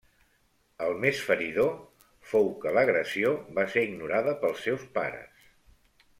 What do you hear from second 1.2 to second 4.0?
feridor fou que l'agressió va ser